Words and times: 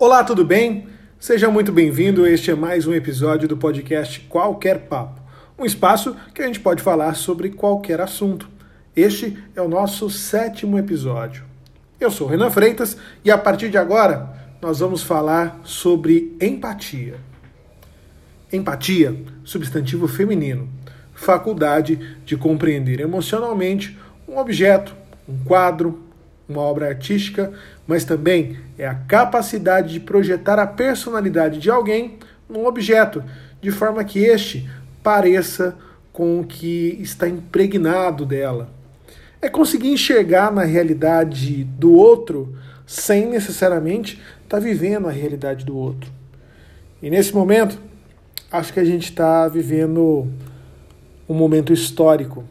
Olá, 0.00 0.24
tudo 0.24 0.46
bem? 0.46 0.86
Seja 1.18 1.50
muito 1.50 1.70
bem-vindo. 1.70 2.26
Este 2.26 2.50
é 2.50 2.54
mais 2.54 2.86
um 2.86 2.94
episódio 2.94 3.46
do 3.46 3.54
podcast 3.54 4.18
Qualquer 4.30 4.86
Papo, 4.88 5.20
um 5.58 5.66
espaço 5.66 6.16
que 6.34 6.40
a 6.40 6.46
gente 6.46 6.58
pode 6.58 6.82
falar 6.82 7.12
sobre 7.12 7.50
qualquer 7.50 8.00
assunto. 8.00 8.48
Este 8.96 9.36
é 9.54 9.60
o 9.60 9.68
nosso 9.68 10.08
sétimo 10.08 10.78
episódio. 10.78 11.44
Eu 12.00 12.10
sou 12.10 12.26
Renan 12.26 12.48
Freitas 12.48 12.96
e 13.22 13.30
a 13.30 13.36
partir 13.36 13.68
de 13.68 13.76
agora 13.76 14.30
nós 14.62 14.78
vamos 14.78 15.02
falar 15.02 15.60
sobre 15.64 16.34
empatia. 16.40 17.16
Empatia, 18.50 19.14
substantivo 19.44 20.08
feminino, 20.08 20.66
faculdade 21.12 22.16
de 22.24 22.38
compreender 22.38 23.00
emocionalmente 23.00 23.98
um 24.26 24.38
objeto, 24.38 24.96
um 25.28 25.44
quadro, 25.44 26.09
uma 26.50 26.62
obra 26.62 26.88
artística, 26.88 27.52
mas 27.86 28.04
também 28.04 28.58
é 28.76 28.86
a 28.86 28.94
capacidade 28.94 29.92
de 29.92 30.00
projetar 30.00 30.58
a 30.58 30.66
personalidade 30.66 31.58
de 31.58 31.70
alguém 31.70 32.18
num 32.48 32.66
objeto, 32.66 33.22
de 33.60 33.70
forma 33.70 34.04
que 34.04 34.18
este 34.18 34.68
pareça 35.02 35.76
com 36.12 36.40
o 36.40 36.44
que 36.44 36.98
está 37.00 37.28
impregnado 37.28 38.26
dela. 38.26 38.68
É 39.40 39.48
conseguir 39.48 39.88
enxergar 39.88 40.52
na 40.52 40.64
realidade 40.64 41.64
do 41.64 41.92
outro 41.92 42.54
sem 42.86 43.26
necessariamente 43.26 44.20
estar 44.42 44.58
tá 44.58 44.58
vivendo 44.58 45.08
a 45.08 45.12
realidade 45.12 45.64
do 45.64 45.76
outro. 45.76 46.10
E 47.00 47.08
nesse 47.08 47.32
momento, 47.32 47.78
acho 48.50 48.72
que 48.72 48.80
a 48.80 48.84
gente 48.84 49.04
está 49.04 49.46
vivendo 49.48 50.28
um 51.28 51.34
momento 51.34 51.72
histórico 51.72 52.44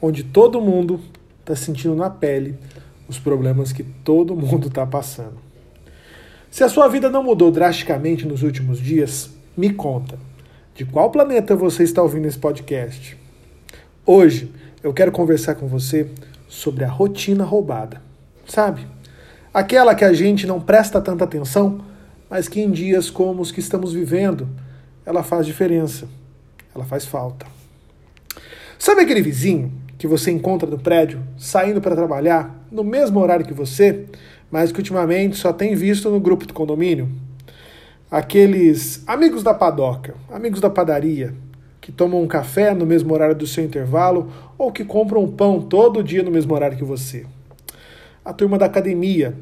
onde 0.00 0.22
todo 0.22 0.60
mundo 0.60 1.00
está 1.44 1.54
sentindo 1.54 1.94
na 1.94 2.08
pele 2.08 2.58
os 3.06 3.18
problemas 3.18 3.70
que 3.70 3.82
todo 3.82 4.34
mundo 4.36 4.68
está 4.68 4.86
passando. 4.86 5.36
Se 6.50 6.64
a 6.64 6.68
sua 6.68 6.88
vida 6.88 7.10
não 7.10 7.22
mudou 7.22 7.50
drasticamente 7.50 8.26
nos 8.26 8.42
últimos 8.42 8.78
dias, 8.78 9.30
me 9.56 9.70
conta. 9.70 10.18
De 10.74 10.84
qual 10.84 11.10
planeta 11.10 11.54
você 11.54 11.84
está 11.84 12.02
ouvindo 12.02 12.26
esse 12.26 12.38
podcast? 12.38 13.16
Hoje 14.06 14.50
eu 14.82 14.92
quero 14.92 15.12
conversar 15.12 15.54
com 15.56 15.66
você 15.66 16.08
sobre 16.48 16.84
a 16.84 16.88
rotina 16.88 17.44
roubada. 17.44 18.00
Sabe? 18.46 18.86
Aquela 19.52 19.94
que 19.94 20.04
a 20.04 20.12
gente 20.12 20.46
não 20.46 20.60
presta 20.60 21.00
tanta 21.00 21.24
atenção, 21.24 21.84
mas 22.28 22.48
que 22.48 22.60
em 22.60 22.70
dias 22.70 23.10
como 23.10 23.42
os 23.42 23.52
que 23.52 23.60
estamos 23.60 23.92
vivendo, 23.92 24.48
ela 25.04 25.22
faz 25.22 25.46
diferença. 25.46 26.08
Ela 26.74 26.84
faz 26.84 27.04
falta. 27.04 27.46
Sabe 28.78 29.02
aquele 29.02 29.22
vizinho 29.22 29.72
que 29.98 30.06
você 30.06 30.30
encontra 30.30 30.68
no 30.68 30.78
prédio, 30.78 31.22
saindo 31.36 31.80
para 31.80 31.94
trabalhar, 31.94 32.66
no 32.70 32.82
mesmo 32.82 33.20
horário 33.20 33.46
que 33.46 33.54
você, 33.54 34.06
mas 34.50 34.72
que 34.72 34.78
ultimamente 34.78 35.36
só 35.36 35.52
tem 35.52 35.74
visto 35.74 36.10
no 36.10 36.20
grupo 36.20 36.46
do 36.46 36.54
condomínio? 36.54 37.08
Aqueles 38.10 39.02
amigos 39.06 39.42
da 39.42 39.54
padoca, 39.54 40.14
amigos 40.30 40.60
da 40.60 40.70
padaria, 40.70 41.34
que 41.80 41.92
tomam 41.92 42.22
um 42.22 42.26
café 42.26 42.72
no 42.74 42.86
mesmo 42.86 43.12
horário 43.12 43.34
do 43.34 43.46
seu 43.46 43.64
intervalo 43.64 44.32
ou 44.56 44.72
que 44.72 44.84
compram 44.84 45.22
um 45.22 45.30
pão 45.30 45.60
todo 45.60 46.02
dia 46.02 46.22
no 46.22 46.30
mesmo 46.30 46.54
horário 46.54 46.76
que 46.76 46.84
você. 46.84 47.26
A 48.24 48.32
turma 48.32 48.56
da 48.56 48.66
academia, 48.66 49.34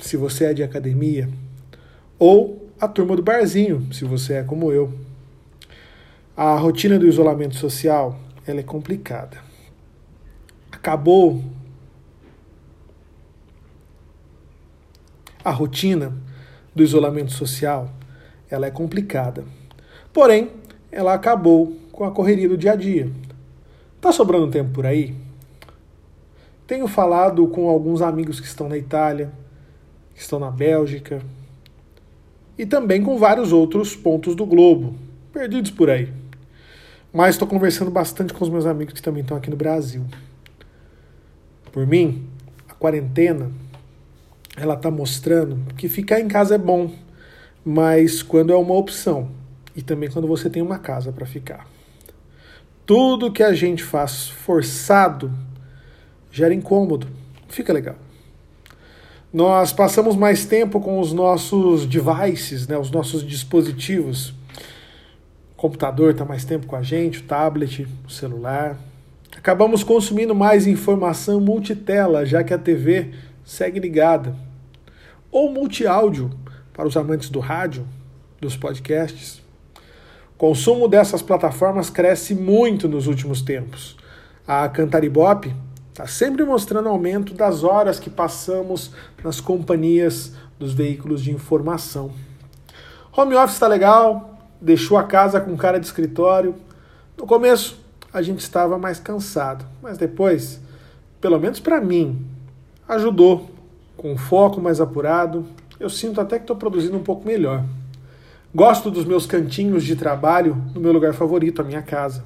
se 0.00 0.16
você 0.16 0.46
é 0.46 0.54
de 0.54 0.62
academia, 0.62 1.28
ou 2.18 2.68
a 2.80 2.86
turma 2.86 3.16
do 3.16 3.22
barzinho, 3.22 3.86
se 3.92 4.04
você 4.04 4.34
é 4.34 4.42
como 4.42 4.70
eu. 4.72 4.92
A 6.36 6.56
rotina 6.56 6.98
do 6.98 7.06
isolamento 7.06 7.56
social, 7.56 8.18
ela 8.46 8.60
é 8.60 8.62
complicada 8.62 9.49
acabou 10.80 11.44
a 15.44 15.50
rotina 15.50 16.16
do 16.74 16.82
isolamento 16.82 17.32
social, 17.32 17.90
ela 18.50 18.66
é 18.66 18.70
complicada. 18.70 19.44
Porém, 20.10 20.50
ela 20.90 21.12
acabou 21.12 21.76
com 21.92 22.02
a 22.04 22.10
correria 22.10 22.48
do 22.48 22.56
dia 22.56 22.72
a 22.72 22.76
dia. 22.76 23.10
Tá 24.00 24.10
sobrando 24.10 24.50
tempo 24.50 24.70
por 24.70 24.86
aí? 24.86 25.14
Tenho 26.66 26.88
falado 26.88 27.46
com 27.48 27.68
alguns 27.68 28.00
amigos 28.00 28.40
que 28.40 28.46
estão 28.46 28.66
na 28.66 28.78
Itália, 28.78 29.30
que 30.14 30.20
estão 30.22 30.38
na 30.38 30.50
Bélgica 30.50 31.20
e 32.56 32.64
também 32.64 33.02
com 33.02 33.18
vários 33.18 33.52
outros 33.52 33.94
pontos 33.94 34.34
do 34.34 34.46
globo, 34.46 34.94
perdidos 35.30 35.70
por 35.70 35.90
aí. 35.90 36.10
Mas 37.12 37.34
estou 37.34 37.46
conversando 37.46 37.90
bastante 37.90 38.32
com 38.32 38.42
os 38.42 38.48
meus 38.48 38.64
amigos 38.64 38.94
que 38.94 39.02
também 39.02 39.20
estão 39.20 39.36
aqui 39.36 39.50
no 39.50 39.56
Brasil. 39.56 40.04
Por 41.72 41.86
mim, 41.86 42.26
a 42.68 42.74
quarentena 42.74 43.50
ela 44.56 44.74
está 44.74 44.90
mostrando 44.90 45.74
que 45.74 45.88
ficar 45.88 46.20
em 46.20 46.28
casa 46.28 46.56
é 46.56 46.58
bom, 46.58 46.92
mas 47.64 48.22
quando 48.22 48.52
é 48.52 48.56
uma 48.56 48.74
opção 48.74 49.30
e 49.74 49.82
também 49.82 50.10
quando 50.10 50.26
você 50.26 50.50
tem 50.50 50.62
uma 50.62 50.78
casa 50.78 51.12
para 51.12 51.24
ficar. 51.24 51.66
Tudo 52.84 53.30
que 53.30 53.42
a 53.42 53.54
gente 53.54 53.84
faz 53.84 54.28
forçado 54.28 55.32
gera 56.30 56.52
incômodo, 56.52 57.06
fica 57.48 57.72
legal. 57.72 57.96
Nós 59.32 59.72
passamos 59.72 60.16
mais 60.16 60.44
tempo 60.44 60.80
com 60.80 60.98
os 60.98 61.12
nossos 61.12 61.86
devices, 61.86 62.66
né, 62.66 62.76
os 62.76 62.90
nossos 62.90 63.24
dispositivos. 63.24 64.30
O 65.52 65.56
computador 65.56 66.10
está 66.10 66.24
mais 66.24 66.44
tempo 66.44 66.66
com 66.66 66.74
a 66.74 66.82
gente, 66.82 67.20
o 67.20 67.22
tablet, 67.22 67.86
o 68.04 68.10
celular. 68.10 68.76
Acabamos 69.40 69.82
consumindo 69.82 70.34
mais 70.34 70.66
informação 70.66 71.40
multitela, 71.40 72.26
já 72.26 72.44
que 72.44 72.52
a 72.52 72.58
TV 72.58 73.12
segue 73.42 73.80
ligada. 73.80 74.36
Ou 75.32 75.50
multiáudio, 75.50 76.30
para 76.74 76.86
os 76.86 76.94
amantes 76.94 77.30
do 77.30 77.40
rádio, 77.40 77.88
dos 78.38 78.54
podcasts. 78.54 79.40
O 80.34 80.36
consumo 80.36 80.86
dessas 80.86 81.22
plataformas 81.22 81.88
cresce 81.88 82.34
muito 82.34 82.86
nos 82.86 83.06
últimos 83.06 83.40
tempos. 83.40 83.96
A 84.46 84.68
Cantaribop 84.68 85.50
está 85.88 86.06
sempre 86.06 86.44
mostrando 86.44 86.90
aumento 86.90 87.32
das 87.32 87.64
horas 87.64 87.98
que 87.98 88.10
passamos 88.10 88.90
nas 89.24 89.40
companhias 89.40 90.34
dos 90.58 90.74
veículos 90.74 91.22
de 91.22 91.32
informação. 91.32 92.12
Home 93.16 93.34
office 93.36 93.54
está 93.54 93.66
legal, 93.66 94.38
deixou 94.60 94.98
a 94.98 95.04
casa 95.04 95.40
com 95.40 95.56
cara 95.56 95.80
de 95.80 95.86
escritório. 95.86 96.54
No 97.16 97.26
começo, 97.26 97.80
a 98.12 98.22
gente 98.22 98.40
estava 98.40 98.78
mais 98.78 98.98
cansado. 98.98 99.64
Mas 99.82 99.98
depois, 99.98 100.60
pelo 101.20 101.38
menos 101.38 101.60
para 101.60 101.80
mim, 101.80 102.24
ajudou. 102.88 103.50
Com 103.96 104.16
foco 104.16 104.60
mais 104.60 104.80
apurado, 104.80 105.46
eu 105.78 105.90
sinto 105.90 106.20
até 106.20 106.38
que 106.38 106.44
estou 106.44 106.56
produzindo 106.56 106.96
um 106.96 107.02
pouco 107.02 107.26
melhor. 107.26 107.64
Gosto 108.54 108.90
dos 108.90 109.04
meus 109.04 109.26
cantinhos 109.26 109.84
de 109.84 109.94
trabalho 109.94 110.56
no 110.74 110.80
meu 110.80 110.92
lugar 110.92 111.12
favorito, 111.12 111.60
a 111.60 111.64
minha 111.64 111.82
casa. 111.82 112.24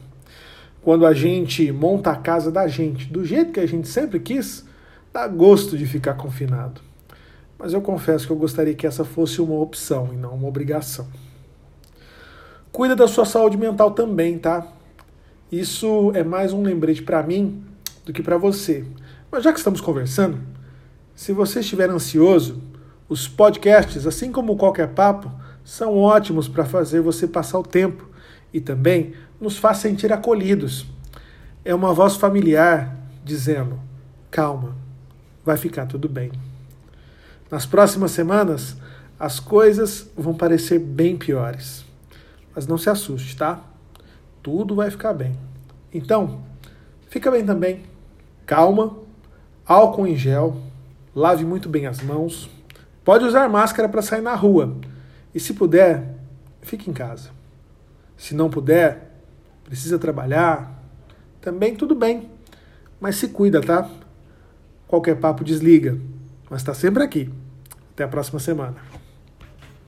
Quando 0.83 1.05
a 1.05 1.13
gente 1.13 1.71
monta 1.73 2.11
a 2.11 2.17
casa 2.17 2.51
da 2.53 2.69
gente 2.69 3.07
do 3.07 3.25
jeito 3.25 3.53
que 3.53 3.61
a 3.61 3.67
gente 3.67 3.89
sempre 3.89 4.21
quis, 4.21 4.65
dá 5.13 5.27
gosto 5.27 5.77
de 5.77 5.85
ficar 5.87 6.15
confinado. 6.15 6.81
Mas 7.59 7.73
eu 7.73 7.81
confesso 7.81 8.27
que 8.27 8.33
eu 8.33 8.37
gostaria 8.37 8.75
que 8.75 8.87
essa 8.87 9.05
fosse 9.05 9.41
uma 9.41 9.55
opção 9.61 10.11
e 10.13 10.17
não 10.17 10.35
uma 10.35 10.49
obrigação. 10.49 11.07
Cuida 12.71 12.97
da 12.97 13.07
sua 13.07 13.25
saúde 13.25 13.57
mental 13.57 13.93
também, 13.93 14.39
tá? 14.39 14.67
Isso 15.55 16.11
é 16.17 16.25
mais 16.25 16.53
um 16.53 16.65
lembrete 16.65 17.01
para 17.01 17.23
mim 17.23 17.63
do 18.05 18.13
que 18.13 18.25
para 18.25 18.37
você. 18.37 18.85
Mas 19.31 19.45
já 19.45 19.53
que 19.53 19.59
estamos 19.59 19.81
conversando, 19.81 20.41
se 21.15 21.33
você 21.33 21.61
estiver 21.61 21.89
ansioso, 21.89 22.61
os 23.09 23.29
podcasts, 23.29 24.05
assim 24.05 24.33
como 24.33 24.57
qualquer 24.57 24.89
papo, 24.89 25.31
são 25.65 25.97
ótimos 25.97 26.49
para 26.49 26.65
fazer 26.65 27.01
você 27.03 27.29
passar 27.29 27.61
o 27.61 27.63
tempo 27.63 28.05
e 28.53 28.61
também 28.61 29.15
nos 29.41 29.57
faz 29.57 29.79
sentir 29.79 30.13
acolhidos. 30.13 30.87
É 31.65 31.73
uma 31.73 31.95
voz 31.95 32.17
familiar 32.17 32.97
dizendo: 33.25 33.79
calma, 34.33 34.77
vai 35.45 35.57
ficar 35.57 35.87
tudo 35.87 36.09
bem. 36.09 36.33
Nas 37.49 37.65
próximas 37.65 38.11
semanas, 38.11 38.77
as 39.21 39.39
coisas 39.39 40.11
vão 40.17 40.35
parecer 40.35 40.81
bem 40.81 41.17
piores. 41.17 41.85
Mas 42.53 42.67
não 42.67 42.77
se 42.77 42.91
assuste, 42.91 43.37
tá? 43.37 43.63
tudo 44.45 44.75
vai 44.75 44.91
ficar 44.91 45.15
bem. 45.15 45.35
Então, 45.95 46.43
fica 47.09 47.31
bem 47.31 47.47
também. 47.47 47.85
Calma, 48.45 48.97
álcool 49.65 50.09
em 50.09 50.17
gel, 50.17 50.61
lave 51.15 51.45
muito 51.45 51.69
bem 51.69 51.87
as 51.87 52.03
mãos. 52.03 52.51
Pode 53.05 53.25
usar 53.25 53.49
máscara 53.49 53.89
para 53.89 54.03
sair 54.03 54.21
na 54.21 54.35
rua. 54.35 54.77
E 55.33 55.39
se 55.39 55.55
puder, 55.55 56.17
fique 56.61 56.91
em 56.91 56.93
casa. 56.93 57.31
Se 58.17 58.35
não 58.35 58.51
puder, 58.51 59.13
precisa 59.65 59.99
trabalhar, 59.99 60.83
também 61.41 61.77
tudo 61.77 61.95
bem. 61.95 62.29
Mas 63.01 63.17
se 63.17 63.29
cuida, 63.29 63.61
tá? 63.61 63.89
Qualquer 64.89 65.17
papo 65.17 65.45
desliga. 65.45 65.99
Mas 66.51 66.61
está 66.61 66.75
sempre 66.75 67.03
aqui. 67.03 67.31
Até 67.93 68.05
a 68.05 68.09
próxima 68.09 68.41
semana. 68.41 68.77